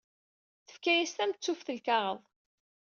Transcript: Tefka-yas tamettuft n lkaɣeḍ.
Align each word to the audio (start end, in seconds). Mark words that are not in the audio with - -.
Tefka-yas 0.67 1.11
tamettuft 1.13 1.67
n 1.71 1.75
lkaɣeḍ. 1.77 2.19